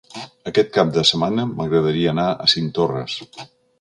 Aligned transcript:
Aquest 0.51 0.69
cap 0.77 0.93
de 0.95 1.03
setmana 1.09 1.45
m'agradaria 1.51 2.15
anar 2.15 2.27
a 2.31 2.49
Cinctorres. 2.55 3.19